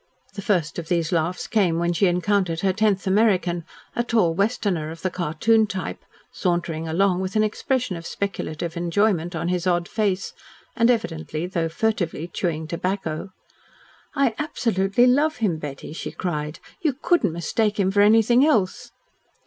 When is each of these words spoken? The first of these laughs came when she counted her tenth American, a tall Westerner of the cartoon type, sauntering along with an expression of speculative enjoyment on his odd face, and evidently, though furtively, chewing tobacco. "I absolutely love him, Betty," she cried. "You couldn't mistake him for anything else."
The 0.33 0.41
first 0.41 0.79
of 0.79 0.87
these 0.89 1.11
laughs 1.11 1.45
came 1.45 1.77
when 1.77 1.93
she 1.93 2.11
counted 2.21 2.61
her 2.61 2.73
tenth 2.73 3.05
American, 3.05 3.65
a 3.95 4.03
tall 4.03 4.33
Westerner 4.33 4.89
of 4.89 5.03
the 5.03 5.11
cartoon 5.11 5.67
type, 5.67 6.03
sauntering 6.31 6.87
along 6.87 7.19
with 7.21 7.35
an 7.35 7.43
expression 7.43 7.95
of 7.95 8.07
speculative 8.07 8.75
enjoyment 8.75 9.35
on 9.35 9.49
his 9.49 9.67
odd 9.67 9.87
face, 9.87 10.33
and 10.75 10.89
evidently, 10.89 11.45
though 11.45 11.69
furtively, 11.69 12.27
chewing 12.27 12.65
tobacco. 12.65 13.29
"I 14.15 14.33
absolutely 14.39 15.05
love 15.05 15.37
him, 15.37 15.59
Betty," 15.59 15.93
she 15.93 16.11
cried. 16.11 16.59
"You 16.81 16.93
couldn't 16.93 17.31
mistake 17.31 17.79
him 17.79 17.91
for 17.91 18.01
anything 18.01 18.43
else." 18.43 18.89